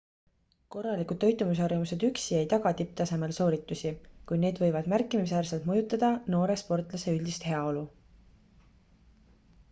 [0.75, 3.91] korralikud toitumisharjumused üksi ei taga tipptasemel sooritusi
[4.31, 7.85] kuid need võivad märkimisväärselt mõjutada noore sportlase üldist heaolu